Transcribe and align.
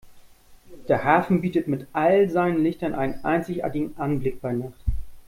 Der 0.87 1.03
Hafen 1.03 1.41
bietet 1.41 1.67
mit 1.67 1.85
all 1.93 2.27
seinen 2.27 2.63
Lichtern 2.63 2.95
einen 2.95 3.23
einzigartigen 3.23 3.95
Anblick 3.97 4.41
bei 4.41 4.51
Nacht. 4.51 4.83